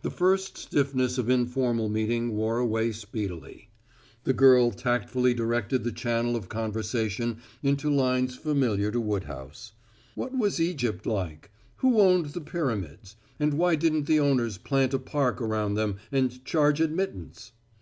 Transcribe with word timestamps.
The 0.00 0.10
first 0.10 0.56
stiffness 0.56 1.18
of 1.18 1.28
informal 1.28 1.90
meeting 1.90 2.34
wore 2.34 2.56
away 2.56 2.90
speedily. 2.90 3.68
The 4.24 4.32
girl 4.32 4.70
tactfully 4.70 5.34
directed 5.34 5.84
the 5.84 5.92
channel 5.92 6.36
of 6.36 6.48
conversation 6.48 7.40
into 7.62 7.90
lines 7.92 8.34
familiar 8.34 8.90
to 8.90 8.98
Woodhouse. 8.98 9.72
What 10.14 10.34
was 10.34 10.58
Egypt 10.58 11.04
like; 11.04 11.50
who 11.76 12.00
owned 12.00 12.28
the 12.30 12.40
Pyramids, 12.40 13.16
and 13.38 13.52
why 13.52 13.74
didn't 13.74 14.06
the 14.06 14.20
owners 14.20 14.56
plant 14.56 14.94
a 14.94 14.98
park 14.98 15.38
around 15.38 15.74
them 15.74 15.96
and 16.10 16.42
charge 16.46 16.80
admittance? 16.80 17.52